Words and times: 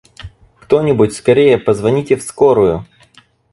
Кто-нибудь, 0.59 1.15
скорее 1.15 1.59
позвоните 1.59 2.15
в 2.15 2.23
скорую! 2.23 2.87